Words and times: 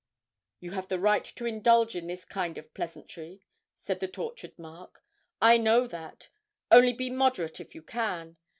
'You 0.59 0.71
have 0.71 0.87
the 0.87 0.97
right 0.97 1.23
to 1.25 1.45
indulge 1.45 1.95
in 1.95 2.07
this 2.07 2.25
kind 2.25 2.57
of 2.57 2.73
pleasantry,' 2.73 3.45
said 3.77 3.99
the 3.99 4.07
tortured 4.07 4.57
Mark; 4.57 5.03
'I 5.43 5.57
know 5.59 5.85
that 5.85 6.29
only 6.71 6.91
be 6.93 7.11
moderate 7.11 7.59
if 7.59 7.75
you 7.75 7.83
can. 7.83 8.37